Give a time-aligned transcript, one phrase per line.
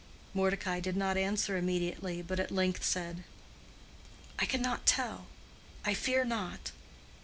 [0.33, 3.23] Mordecai did not answer immediately, but at length said,
[4.39, 5.27] "I cannot tell.
[5.85, 6.71] I fear not.